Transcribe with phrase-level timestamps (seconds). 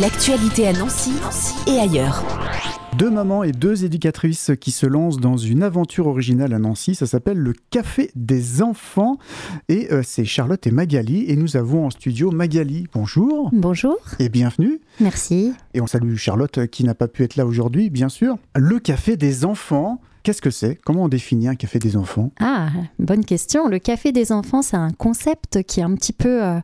[0.00, 1.12] L'actualité à Nancy
[1.66, 2.22] et ailleurs.
[2.98, 6.94] Deux mamans et deux éducatrices qui se lancent dans une aventure originale à Nancy.
[6.94, 9.16] Ça s'appelle le Café des enfants.
[9.70, 11.24] Et euh, c'est Charlotte et Magali.
[11.28, 12.88] Et nous avons en studio Magali.
[12.92, 13.48] Bonjour.
[13.54, 13.96] Bonjour.
[14.18, 14.80] Et bienvenue.
[15.00, 15.54] Merci.
[15.72, 18.36] Et on salue Charlotte euh, qui n'a pas pu être là aujourd'hui, bien sûr.
[18.54, 20.02] Le Café des enfants.
[20.26, 20.74] Qu'est-ce que c'est?
[20.84, 22.32] Comment on définit un café des enfants?
[22.40, 22.66] Ah,
[22.98, 23.68] bonne question.
[23.68, 26.58] Le café des enfants, c'est un concept qui est un petit peu euh,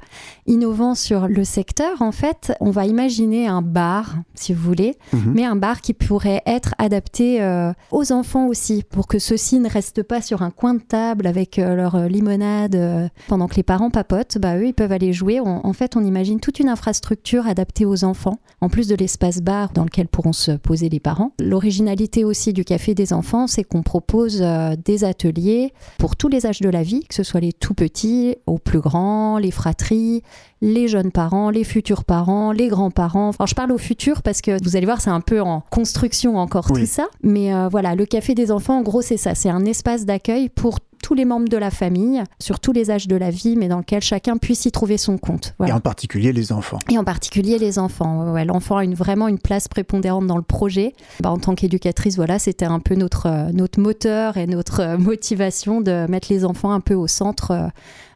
[0.48, 2.02] innovant sur le secteur.
[2.02, 5.32] En fait, on va imaginer un bar, si vous voulez, Mhm.
[5.32, 9.68] mais un bar qui pourrait être adapté euh, aux enfants aussi, pour que ceux-ci ne
[9.68, 13.90] restent pas sur un coin de table avec euh, leur limonade pendant que les parents
[13.90, 14.38] papotent.
[14.38, 15.38] Bah, eux, ils peuvent aller jouer.
[15.38, 19.40] On- en fait, on imagine toute une infrastructure adaptée aux enfants, en plus de l'espace
[19.40, 21.30] bar dans lequel pourront se poser les parents.
[21.38, 26.46] L'originalité aussi du café des enfants, c'est qu'on propose euh, des ateliers pour tous les
[26.46, 30.22] âges de la vie, que ce soit les tout petits aux plus grands, les fratries,
[30.60, 33.28] les jeunes parents, les futurs parents, les grands-parents.
[33.28, 36.36] Enfin, je parle aux futurs parce que vous allez voir, c'est un peu en construction
[36.36, 36.82] encore Oui.
[36.82, 37.06] tout ça.
[37.22, 39.34] Mais euh, voilà, le café des enfants, en gros, c'est ça.
[39.34, 43.08] C'est un espace d'accueil pour tous les membres de la famille, sur tous les âges
[43.08, 45.54] de la vie, mais dans lequel chacun puisse y trouver son compte.
[45.66, 46.78] Et en particulier les enfants.
[46.90, 48.32] Et en particulier les enfants.
[48.32, 50.94] Ouais, L'enfant a une, vraiment une place prépondérante dans le projet.
[51.20, 54.96] Bah, en tant qu'éducatrice, voilà, c'était un peu notre, euh, notre moteur et notre euh,
[54.96, 57.68] motivation de mettre les enfants un peu au centre euh,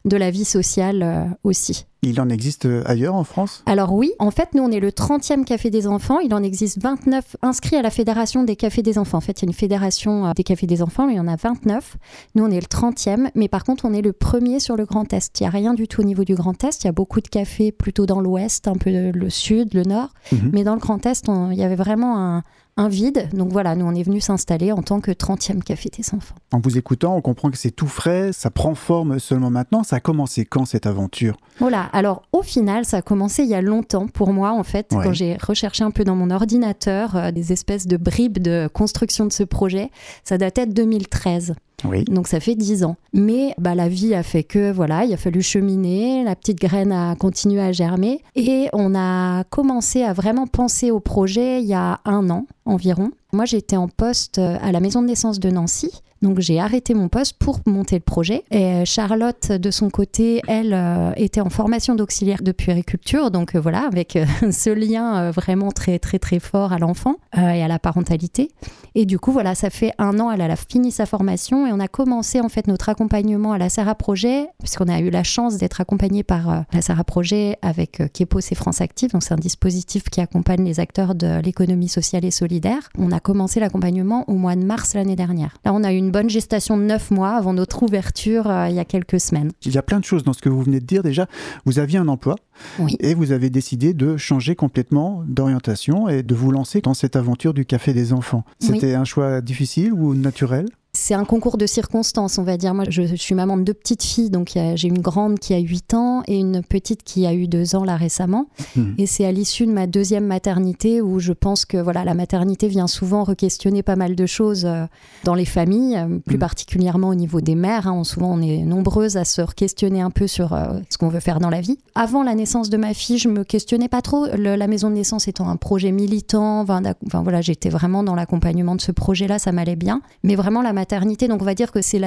[0.07, 1.85] de la vie sociale euh, aussi.
[2.03, 3.63] Il en existe euh, ailleurs en France?
[3.67, 6.21] Alors oui, en fait, nous, on est le 30e café des enfants.
[6.21, 9.19] Il en existe 29 inscrits à la Fédération des cafés des enfants.
[9.19, 11.21] En fait, il y a une fédération euh, des cafés des enfants, mais il y
[11.21, 11.97] en a 29.
[12.37, 15.13] Nous, on est le 30e, mais par contre, on est le premier sur le Grand
[15.13, 15.41] Est.
[15.41, 16.85] Il n'y a rien du tout au niveau du Grand Est.
[16.85, 20.11] Il y a beaucoup de cafés plutôt dans l'Ouest, un peu le Sud, le Nord.
[20.31, 20.51] Mhm.
[20.53, 22.43] Mais dans le Grand Est, on- il y avait vraiment un,
[22.77, 23.29] un vide.
[23.33, 26.35] Donc voilà, nous, on est venu s'installer en tant que 30e café des enfants.
[26.53, 29.83] En vous écoutant, on comprend que c'est tout frais, ça prend forme seulement maintenant.
[29.83, 31.37] Ça a commencé quand cette aventure?
[31.59, 34.93] Voilà, alors au final, ça a commencé il y a longtemps pour moi, en fait,
[34.93, 35.05] Ouais.
[35.05, 39.25] quand j'ai recherché un peu dans mon ordinateur euh, des espèces de bribes de construction
[39.27, 39.91] de ce projet.
[40.25, 42.97] Ça datait de 2013, Donc ça fait 10 ans.
[43.13, 46.93] Mais bah, la vie a fait que, voilà, il a fallu cheminer, la petite graine
[46.93, 51.75] a continué à germer, et on a commencé à vraiment penser au projet il y
[51.75, 53.11] a un an environ.
[53.33, 55.91] Moi, j'étais en poste euh, à la maison de naissance de Nancy.
[56.23, 58.45] Donc j'ai arrêté mon poste pour monter le projet.
[58.51, 63.31] Et euh, Charlotte, de son côté, elle euh, était en formation d'auxiliaire de puériculture.
[63.31, 64.19] Donc euh, voilà, avec
[64.51, 68.51] ce lien vraiment très très très fort à l'enfant et à la parentalité.
[68.95, 71.81] Et du coup, voilà, ça fait un an, elle a fini sa formation et on
[71.81, 75.59] a commencé en fait notre accompagnement à la Sarah Projet, puisqu'on a eu la chance
[75.59, 79.11] d'être accompagné par la Sarah Projet avec Kepos et France Active.
[79.11, 82.89] Donc c'est un dispositif qui accompagne les acteurs de l'économie sociale et solidaire.
[82.99, 85.59] On a commencé l'accompagnement au mois de mars l'année dernière.
[85.65, 88.77] Là, on a eu une bonne gestation de neuf mois avant notre ouverture euh, il
[88.77, 89.51] y a quelques semaines.
[89.65, 91.03] Il y a plein de choses dans ce que vous venez de dire.
[91.03, 91.27] Déjà,
[91.65, 92.37] vous aviez un emploi
[92.79, 92.97] Oui.
[93.01, 97.55] et vous avez décidé de changer complètement d'orientation et de vous lancer dans cette aventure
[97.55, 98.45] du café des enfants.
[98.63, 98.69] Oui.
[98.69, 100.67] C'était un choix difficile ou naturel?
[101.09, 102.75] C'est un concours de circonstances, on va dire.
[102.75, 105.59] Moi, je, je suis maman de deux petites filles, donc j'ai une grande qui a
[105.59, 108.47] 8 ans et une petite qui a eu 2 ans là récemment.
[108.75, 108.97] Mhm.
[108.99, 112.67] Et c'est à l'issue de ma deuxième maternité où je pense que voilà, la maternité
[112.67, 114.85] vient souvent re-questionner pas mal de choses euh,
[115.23, 116.41] dans les familles, euh, plus Mhm.
[116.41, 117.87] particulièrement au niveau des mères.
[117.87, 118.03] hein.
[118.03, 121.39] souvent, on est nombreuses à se questionner un peu sur euh, ce qu'on veut faire
[121.39, 121.79] dans la vie.
[121.95, 124.27] Avant la naissance de ma fille, je me questionnais pas trop.
[124.37, 126.83] Le- la maison de naissance étant un projet militant, enfin,
[127.23, 130.01] voilà, j'étais vraiment dans l'accompagnement de ce projet-là, ça m'allait bien.
[130.25, 130.96] Mais vraiment la maternité,
[131.29, 131.99] donc on va dire que c'est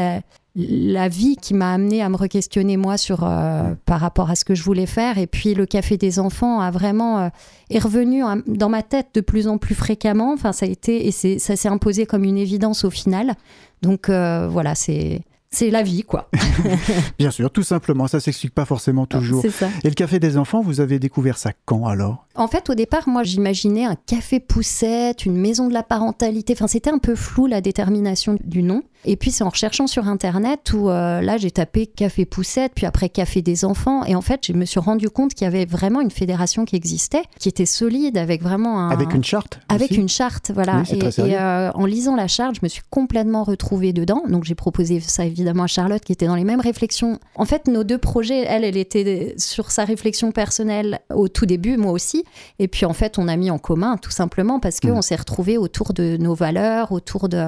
[0.56, 4.46] la vie qui m'a amené à me re-questionner moi sur euh, par rapport à ce
[4.46, 5.18] que je voulais faire.
[5.18, 7.30] Et puis le café des enfants a vraiment euh,
[7.70, 10.34] est revenu dans ma tête de plus en plus fréquemment.
[10.34, 13.34] Enfin ça a été et ça s'est imposé comme une évidence au final.
[13.82, 15.22] Donc euh, voilà c'est
[15.52, 16.30] c'est la vie quoi
[17.20, 18.08] Bien sûr, tout simplement.
[18.08, 19.42] Ça s'explique pas forcément toujours.
[19.42, 22.28] c'est ça Et le café des enfants, vous avez découvert ça quand alors?
[22.36, 26.54] En fait, au départ, moi, j'imaginais un café poussette, une maison de la parentalité.
[26.54, 28.84] Enfin, c'était un peu flou la détermination du nom.
[29.06, 32.86] Et puis, c'est en recherchant sur Internet où euh, là, j'ai tapé café poussette, puis
[32.86, 34.04] après café des enfants.
[34.06, 36.76] Et en fait, je me suis rendu compte qu'il y avait vraiment une fédération qui
[36.76, 38.90] existait, qui était solide, avec vraiment un.
[38.90, 40.84] Avec une charte Avec aussi une charte, voilà.
[40.92, 44.24] Oui, et, euh, en lisant la charte, je me suis complètement retrouvée dedans.
[44.28, 47.20] Donc j'ai proposé ça évidemment à Charlotte qui était dans les mêmes réflexions.
[47.36, 51.78] En fait, nos deux projets, elle, elle était sur sa réflexion personnelle au tout début,
[51.78, 52.24] moi aussi.
[52.60, 55.02] Et puis en fait, on a mis en commun tout simplement parce qu'on Mhm.
[55.02, 57.46] s'est retrouvés autour de nos valeurs, autour de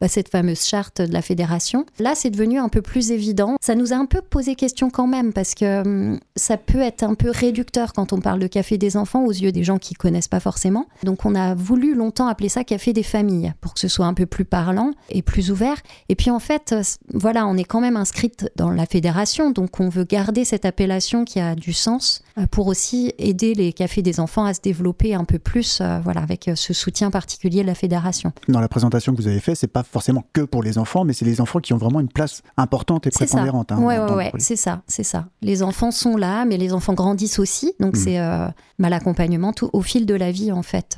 [0.00, 1.86] bah, cette fameuse charte de la fédération.
[1.98, 3.56] Là, c'est devenu un peu plus évident.
[3.60, 7.02] Ça nous a un peu posé question quand même parce que hum, ça peut être
[7.02, 9.94] un peu réducteur quand on parle de café des enfants aux yeux des gens qui
[9.94, 10.86] connaissent pas forcément.
[11.04, 14.14] Donc on a voulu longtemps appeler ça café des familles pour que ce soit un
[14.14, 15.76] peu plus parlant et plus ouvert.
[16.08, 16.74] Et puis en fait,
[17.14, 20.64] voilà voilà, on est quand même inscrite dans la fédération, donc on veut garder cette
[20.64, 24.60] appellation qui a du sens euh, pour aussi aider les cafés des enfants à se
[24.60, 28.32] développer un peu plus, euh, voilà, avec euh, ce soutien particulier de la fédération.
[28.48, 31.12] Dans la présentation que vous avez faite, c'est pas forcément que pour les enfants, mais
[31.12, 33.70] c'est les enfants qui ont vraiment une place importante et prépondérante.
[33.70, 35.26] Hein, oui, ouais, c'est ça, c'est ça.
[35.40, 38.00] Les enfants sont là, mais les enfants grandissent aussi, donc hmm.
[38.00, 40.96] c'est mal l'accompagnement au fil de la vie en fait.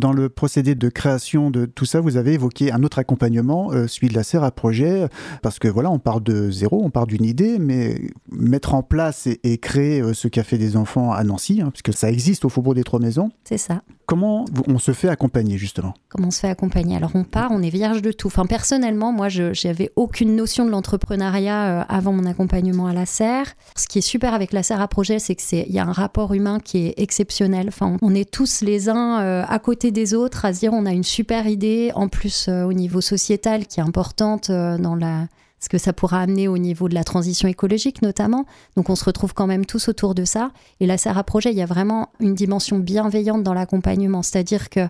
[0.00, 3.86] Dans le procédé de création de tout ça, vous avez évoqué un autre accompagnement, euh,
[3.86, 5.06] celui de la serre à projet,
[5.40, 8.00] parce que voilà, on part de zéro, on part d'une idée, mais
[8.30, 12.10] mettre en place et, créer euh, ce café des enfants à Nancy, hein, puisque ça
[12.10, 13.30] existe au Faubourg des Trois Maisons.
[13.44, 13.82] C'est ça.
[14.06, 15.94] Comment on se fait accompagner justement?
[16.08, 16.96] Comment on se fait accompagner?
[16.96, 18.26] Alors on part, on est vierge de tout.
[18.26, 23.06] Enfin personnellement, moi je n'avais aucune notion de l'entrepreneuriat euh, avant mon accompagnement à la
[23.06, 23.54] serre.
[23.76, 25.86] Ce qui est super avec la serre à projet, c'est que c'est il y a
[25.86, 27.68] un rapport humain qui est exceptionnel.
[27.68, 30.92] Enfin on est tous les uns à côté des autres à se dire on a
[30.92, 35.26] une super idée en plus euh, au niveau sociétal qui est importante dans la
[35.64, 38.44] ce que ça pourra amener au niveau de la transition écologique notamment.
[38.76, 40.50] Donc on se retrouve quand même tous autour de ça.
[40.80, 44.80] Et là, Serra Projet, il y a vraiment une dimension bienveillante dans l'accompagnement, c'est-à-dire que
[44.80, 44.88] euh,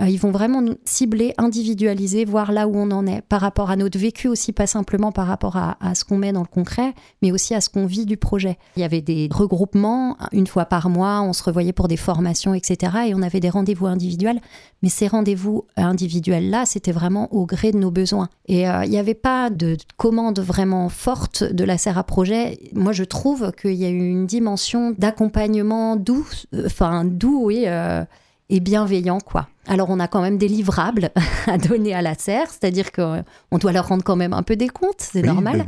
[0.00, 3.76] ils vont vraiment nous cibler, individualiser, voir là où on en est par rapport à
[3.76, 7.30] notre vécu aussi, pas simplement par rapport à, ce qu'on met dans le concret, mais
[7.30, 8.58] aussi à ce qu'on vit du projet.
[8.76, 12.54] Il y avait des regroupements, une fois par mois, on se revoyait pour des formations,
[12.54, 12.92] etc.
[13.08, 14.40] Et on avait des rendez-vous individuels,
[14.82, 18.28] mais ces rendez-vous individuels-là, c'était vraiment au gré de nos besoins.
[18.48, 22.58] Et euh, il n'y avait pas de commande vraiment forte de la serre à projet.
[22.72, 27.66] Moi, je trouve qu'il y a eu une dimension d'accompagnement doux, euh, enfin doux, oui
[28.50, 29.48] et bienveillant, quoi.
[29.66, 31.10] Alors, on a quand même des livrables
[31.46, 34.68] à donner à la serre, c'est-à-dire qu'on doit leur rendre quand même un peu des
[34.68, 35.64] comptes, c'est normal.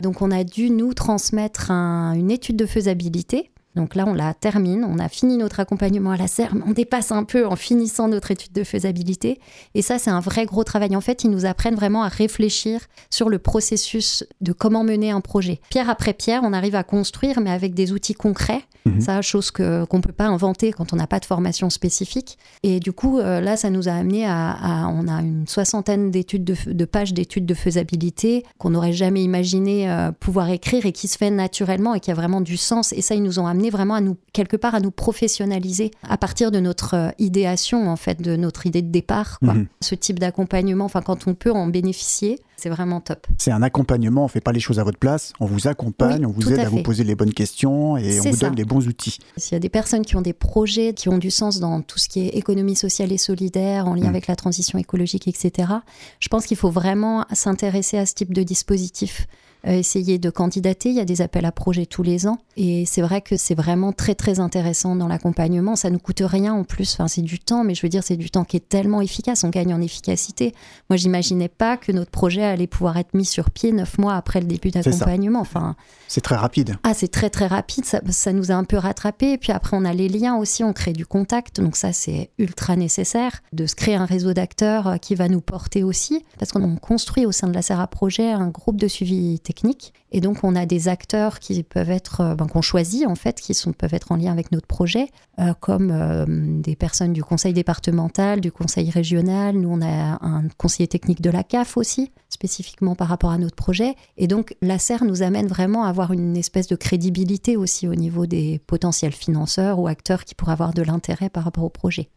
[0.00, 4.84] Donc, on a dû nous transmettre une étude de faisabilité donc là, on la termine,
[4.84, 8.32] on a fini notre accompagnement à la serre, on dépasse un peu en finissant notre
[8.32, 9.38] étude de faisabilité.
[9.74, 10.96] Et ça, c'est un vrai gros travail.
[10.96, 15.20] En fait, ils nous apprennent vraiment à réfléchir sur le processus de comment mener un
[15.20, 15.60] projet.
[15.70, 18.64] Pierre après pierre, on arrive à construire, mais avec des outils concrets.
[18.84, 19.00] Mhm.
[19.00, 22.38] Ça, chose qu'on ne peut pas inventer quand on n'a pas de formation spécifique.
[22.62, 26.44] Et du coup, euh, là, ça nous a amené à, On a une soixantaine d'études
[26.44, 31.16] de, pages d'études de faisabilité qu'on n'aurait jamais imaginé euh, pouvoir écrire et qui se
[31.16, 32.92] fait naturellement et qui a vraiment du sens.
[32.92, 36.16] Et ça, ils nous ont amené vraiment à nous, quelque part, à nous professionnaliser à
[36.16, 39.38] partir de notre euh, idéation, en fait, de notre idée de départ.
[39.42, 39.66] Mhm.
[39.80, 43.26] Ce type d'accompagnement, enfin, quand on peut en bénéficier, c'est vraiment top.
[43.38, 46.26] C'est un accompagnement, on ne fait pas les choses à votre place, on vous accompagne,
[46.26, 48.86] on vous aide à, vous poser les bonnes questions et on vous donne les bons
[48.88, 49.18] outils.
[49.36, 51.98] S'il y a des personnes qui ont des projets qui ont du sens dans tout
[51.98, 54.08] ce qui est économie sociale et solidaire, en lien mhm.
[54.08, 55.72] avec la transition écologique, etc.,
[56.18, 59.26] je pense qu'il faut vraiment s'intéresser à ce type de dispositif.
[59.66, 60.90] Euh, essayer de candidater.
[60.90, 62.38] Il y a des appels à projets tous les ans.
[62.56, 65.74] Et c'est vrai que c'est vraiment très, très intéressant dans l'accompagnement.
[65.74, 66.94] Ça ne coûte rien en plus.
[66.94, 69.42] Enfin, c'est du temps, mais je veux dire, c'est du temps qui est tellement efficace.
[69.42, 70.54] On gagne en efficacité.
[70.88, 74.40] Moi, j'imaginais pas que notre projet allait pouvoir être mis sur pied neuf mois après
[74.40, 75.40] le début d'accompagnement.
[75.40, 75.76] Enfin,
[76.08, 76.76] c'est très rapide.
[76.82, 77.84] Ah, c'est très, très rapide.
[77.84, 79.32] Ça, ça nous a un peu rattrapé.
[79.32, 80.64] Et puis après, on a les liens aussi.
[80.64, 81.60] On crée du contact.
[81.60, 85.40] Donc ça, c'est ultra nécessaire de se créer un réseau d'acteurs euh, qui va nous
[85.40, 86.24] porter aussi.
[86.38, 89.92] Parce qu'on construit au sein de la Serra Projet un groupe de suivi technique.
[90.10, 93.40] Et donc, on a des acteurs qui peuvent être, euh, ben, qu'on choisit en fait,
[93.40, 95.08] qui sont, peuvent être en lien avec notre projet,
[95.38, 99.56] euh, comme euh, des personnes du conseil départemental, du conseil régional.
[99.56, 103.56] Nous, on a un conseiller technique de la CAF aussi, spécifiquement par rapport à notre
[103.56, 103.96] projet.
[104.16, 107.96] Et donc, la SER nous amène vraiment à avoir une espèce de crédibilité aussi au
[107.96, 112.10] niveau des potentiels financeurs ou acteurs qui pourraient avoir de l'intérêt par rapport au projet.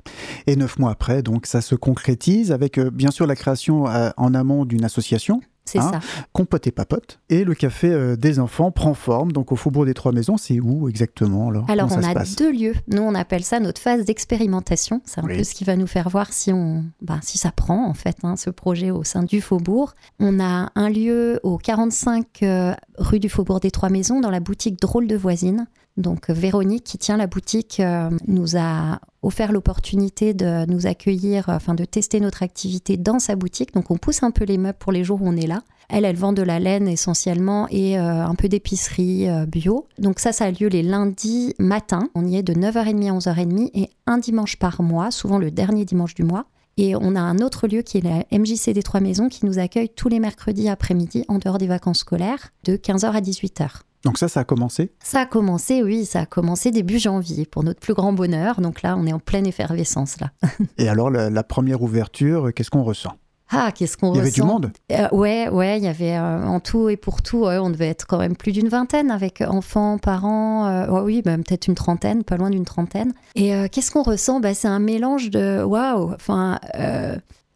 [0.45, 4.65] Et neuf mois après, donc, ça se concrétise avec, bien sûr, la création en amont
[4.65, 5.99] d'une association c'est hein, ça.
[6.33, 7.19] Compote et papote.
[7.29, 9.31] Et le café euh, des enfants prend forme.
[9.31, 12.73] Donc au Faubourg des Trois Maisons, c'est où exactement Alors, alors on a deux lieux.
[12.87, 15.01] Nous, on appelle ça notre phase d'expérimentation.
[15.05, 17.87] C'est un peu ce qui va nous faire voir si, on, bah, si ça prend,
[17.87, 19.93] en fait, hein, ce projet au sein du Faubourg.
[20.19, 24.39] On a un lieu au 45 euh, rue du Faubourg des Trois Maisons, dans la
[24.39, 25.67] boutique Drôle de Voisine.
[25.97, 31.75] Donc Véronique, qui tient la boutique, euh, nous a offert l'opportunité de nous accueillir, enfin
[31.75, 33.73] de tester notre activité dans sa boutique.
[33.73, 35.61] Donc on pousse un peu les meubles pour les jours où on est là.
[35.89, 39.87] Elle, elle vend de la laine essentiellement et euh, un peu d'épicerie euh, bio.
[39.99, 42.09] Donc ça, ça a lieu les lundis matin.
[42.15, 45.83] On y est de 9h30 à 11h30 et un dimanche par mois, souvent le dernier
[45.83, 46.45] dimanche du mois.
[46.77, 49.59] Et on a un autre lieu qui est la MJC des Trois Maisons qui nous
[49.59, 53.81] accueille tous les mercredis après-midi en dehors des vacances scolaires de 15h à 18h.
[54.03, 57.63] Donc ça, ça a commencé Ça a commencé, oui, ça a commencé début janvier, pour
[57.63, 58.61] notre plus grand bonheur.
[58.61, 60.31] Donc là, on est en pleine effervescence, là.
[60.77, 63.13] Et alors, la, première ouverture, qu'est-ce qu'on ressent?
[63.53, 64.71] Ah, qu'est-ce qu'on ressent Il y avait du monde?
[64.91, 68.07] Euh, Ouais, ouais, il y avait euh, en tout et pour tout, on devait être
[68.07, 72.37] quand même plus d'une vingtaine avec enfants, parents, euh, oui, bah, peut-être une trentaine, pas
[72.37, 73.13] loin d'une trentaine.
[73.35, 74.39] Et qu'est-ce qu'on ressent?
[74.39, 76.59] Bah, C'est un mélange de waouh, enfin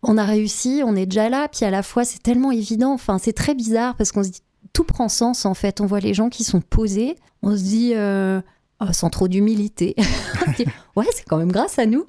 [0.07, 3.17] on a réussi, on est déjà là, puis à la fois c'est tellement évident, enfin
[3.17, 4.41] c'est très bizarre parce qu'on se dit
[4.75, 5.81] tout prend sens en fait.
[5.81, 8.41] On voit les gens qui sont posés, on se dit euh,
[8.81, 9.95] oh, sans trop d'humilité.
[10.95, 12.05] ouais, c'est quand même grâce à nous.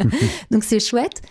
[0.52, 1.22] Donc c'est chouette.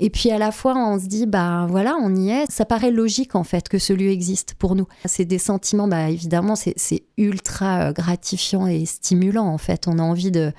[0.00, 2.50] Et puis à la fois, on se dit, bah voilà, on y est.
[2.50, 4.88] Ça paraît logique en fait que ce lieu existe pour nous.
[5.04, 9.86] C'est des sentiments, bah évidemment, c'est ultra euh, gratifiant et stimulant en fait.
[9.86, 10.52] On a envie de.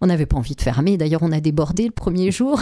[0.00, 0.96] On n'avait pas envie de fermer.
[0.96, 2.60] D'ailleurs, on a débordé le premier jour.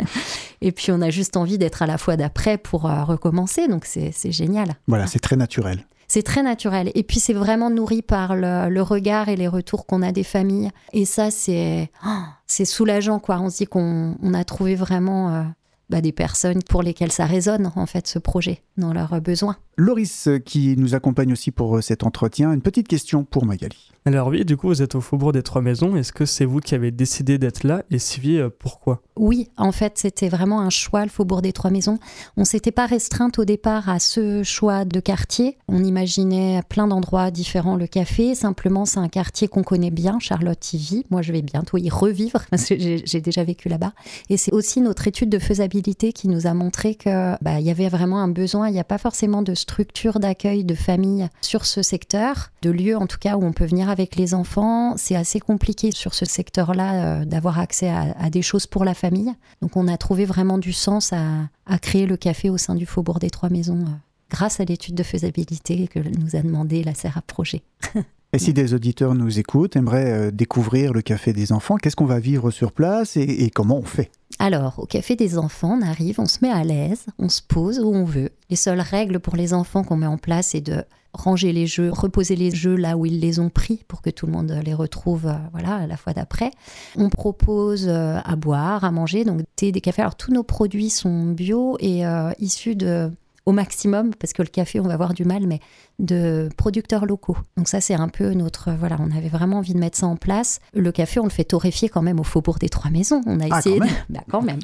[0.60, 3.68] et puis, on a juste envie d'être à la fois d'après pour euh, recommencer.
[3.68, 4.74] Donc, c'est génial.
[4.88, 5.86] Voilà, c'est très naturel.
[6.08, 6.90] C'est très naturel.
[6.94, 10.70] Et puis, c'est vraiment nourri par le, regard et les retours qu'on a des familles.
[10.92, 13.38] Et ça, c'est oh, c'est soulageant, quoi.
[13.40, 15.42] On se dit qu'on a trouvé vraiment euh,
[15.90, 19.56] bah, des personnes pour lesquelles ça résonne, en fait, ce projet, dans leurs besoins.
[19.76, 23.90] Loris, qui nous accompagne aussi pour euh, cet entretien, une petite question pour Magali.
[24.06, 25.96] Alors oui, du coup, vous êtes au Faubourg des Trois Maisons.
[25.96, 29.00] Est-ce que c'est vous qui avez décidé d'être là Et si oui, euh, pourquoi?
[29.16, 31.98] Oui, en fait, c'était vraiment un choix, le Faubourg des Trois Maisons.
[32.36, 35.56] On s'était pas restreinte au départ à ce choix de quartier.
[35.68, 38.34] On imaginait plein d'endroits différents le café.
[38.34, 41.06] Simplement, c'est un quartier qu'on connaît bien, Charlotte y vit.
[41.10, 43.94] Moi, je vais bientôt y revivre parce que j'ai déjà vécu là-bas.
[44.28, 47.88] Et c'est aussi notre étude de faisabilité qui nous a montré que bah, y avait
[47.88, 48.68] vraiment un besoin.
[48.68, 52.96] Il n'y a pas forcément de structure d'accueil de famille sur ce secteur, de lieu
[52.96, 54.94] en tout cas où on peut venir avec les enfants.
[54.98, 59.32] C'est assez compliqué sur ce secteur-là euh, d'avoir accès à, des choses pour la famille.
[59.62, 63.18] Donc on a trouvé vraiment du sens à, créer le café au sein du Faubourg
[63.18, 63.90] des Trois Maisons euh,
[64.30, 67.62] grâce à l'étude de faisabilité que nous a demandé la Serra Projet.
[68.34, 72.04] Et si des auditeurs nous écoutent, aimeraient euh, découvrir le Café des enfants, qu'est-ce qu'on
[72.04, 74.10] va vivre sur place et, comment on fait?
[74.38, 77.78] Alors, au Café des enfants, on arrive, on se met à l'aise, on se pose
[77.78, 78.30] où on veut.
[78.50, 81.90] Les seules règles pour les enfants qu'on met en place, c'est de ranger les jeux,
[81.90, 84.74] reposer les jeux là où ils les ont pris pour que tout le monde les
[84.74, 86.50] retrouve euh, voilà, la fois d'après.
[86.96, 90.02] On propose euh, à boire, à manger, donc thé, des cafés.
[90.02, 92.02] Alors tous nos produits sont bio et
[92.40, 93.10] issus de
[93.46, 95.60] au maximum, parce que le café, on va avoir du mal, mais
[95.98, 97.36] de producteurs locaux.
[97.56, 98.72] Donc ça, c'est un peu notre...
[98.72, 100.60] Voilà, on avait vraiment envie de mettre ça en place.
[100.74, 103.20] Le café, on le fait torréfier quand même au Faubourg des Trois Maisons.
[103.26, 103.78] On a ah, essayé...
[103.78, 103.94] Quand même.
[104.08, 104.60] bah, quand même.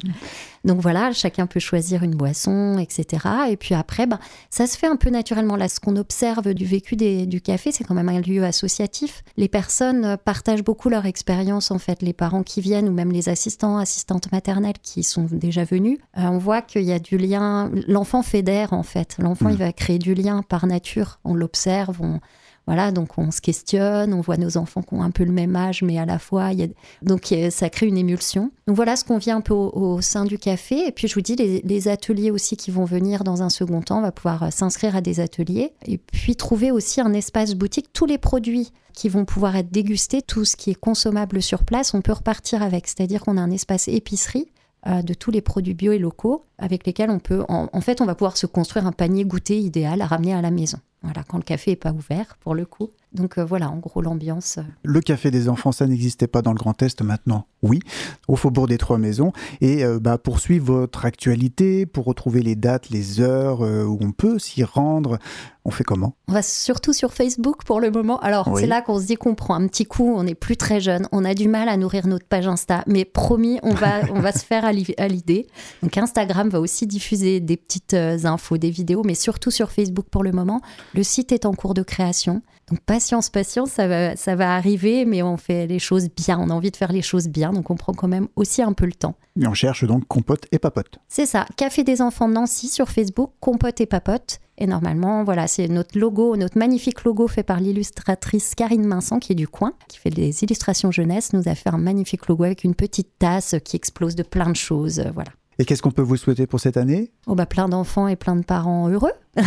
[0.63, 3.25] Donc voilà, chacun peut choisir une boisson, etc.
[3.49, 4.19] Et puis après, bah,
[4.49, 5.55] ça se fait un peu naturellement.
[5.55, 9.23] Là, ce qu'on observe du vécu des, du café, c'est quand même un lieu associatif.
[9.37, 12.01] Les personnes partagent beaucoup leur expérience, en fait.
[12.01, 16.23] Les parents qui viennent, ou même les assistants, assistantes maternelles qui sont déjà venus, euh,
[16.23, 17.71] on voit qu'il y a du lien.
[17.87, 19.15] L'enfant fédère, en fait.
[19.17, 19.53] L'enfant, hmm.
[19.53, 22.19] il va créer du lien par nature on l'observe, on,
[22.67, 25.55] voilà, donc on se questionne, on voit nos enfants qui ont un peu le même
[25.55, 26.67] âge, mais à la fois, y a...
[27.01, 28.51] donc ça crée une émulsion.
[28.67, 30.87] Donc voilà ce qu'on vient un peu au, sein du café.
[30.87, 33.97] Et puis je vous dis, les, ateliers aussi qui vont venir dans un second temps,
[33.97, 35.73] on va pouvoir euh, s'inscrire à des ateliers.
[35.87, 40.21] Et puis trouver aussi un espace boutique, tous les produits qui vont pouvoir être dégustés,
[40.21, 42.87] tout ce qui est consommable sur place, on peut repartir avec.
[42.87, 44.51] C'est-à-dire qu'on a un espace épicerie
[44.87, 48.05] euh, de tous les produits bio et locaux avec lesquels on peut, en, fait, on
[48.05, 50.77] va pouvoir se construire un panier goûter idéal à ramener à la maison.
[51.03, 52.89] Voilà, quand le café n'est pas ouvert, pour le coup.
[53.13, 54.57] Donc euh, voilà, en gros, l'ambiance.
[54.57, 54.63] Euh.
[54.83, 57.79] Le café des enfants, ça n'existait pas dans le Grand Est maintenant, oui,
[58.27, 59.33] au Faubourg des Trois Maisons.
[59.59, 64.11] Et euh, bah, pour suivre votre actualité, pour retrouver les dates, les heures où on
[64.11, 65.17] peut s'y rendre,
[65.65, 66.15] on fait comment?
[66.27, 68.19] On va surtout sur Facebook pour le moment.
[68.21, 70.79] Alors, c'est là qu'on se dit qu'on prend un petit coup, on n'est plus très
[70.79, 74.21] jeune, on a du mal à nourrir notre page Insta, mais promis, on va, on
[74.21, 75.47] va se faire à l'idée.
[75.83, 80.23] Donc, Instagram va aussi diffuser des petites infos, des vidéos, mais surtout sur Facebook pour
[80.23, 80.61] le moment.
[80.93, 82.41] Le site est en cours de création.
[82.69, 86.37] Donc patience, patience, ça va, ça va arriver, mais on fait les choses bien.
[86.39, 88.73] On a envie de faire les choses bien, donc on prend quand même aussi un
[88.73, 89.15] peu le temps.
[89.39, 90.99] Et on cherche donc compote et papote.
[91.07, 94.39] C'est ça, Café des enfants Nancy sur Facebook, compote et papote.
[94.57, 99.31] Et normalement, voilà, c'est notre logo, notre magnifique logo fait par l'illustratrice Karine Minsan, qui
[99.31, 102.63] est du coin, qui fait des illustrations jeunesse, nous a fait un magnifique logo avec
[102.63, 105.03] une petite tasse qui explose de plein de choses.
[105.13, 105.31] Voilà.
[105.59, 107.11] Et qu'est-ce qu'on peut vous souhaiter pour cette année?
[107.27, 109.11] Oh bah Plein d'enfants et plein de parents heureux.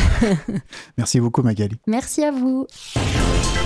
[0.98, 1.76] Merci beaucoup Magali.
[1.86, 2.66] Merci à vous.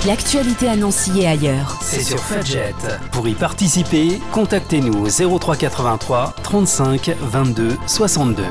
[0.06, 1.78] L'actualité à Nancy et ailleurs.
[1.82, 2.74] C'est sur Fudget.
[3.12, 8.44] Pour y participer, contactez-nous au 0383 35 22 62.